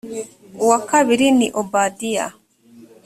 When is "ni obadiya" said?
1.37-2.25